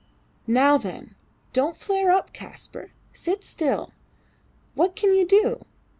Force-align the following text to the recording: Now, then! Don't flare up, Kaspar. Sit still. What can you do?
Now, 0.47 0.79
then! 0.79 1.13
Don't 1.53 1.77
flare 1.77 2.09
up, 2.09 2.33
Kaspar. 2.33 2.91
Sit 3.13 3.43
still. 3.43 3.91
What 4.73 4.95
can 4.95 5.13
you 5.13 5.27
do? 5.27 5.63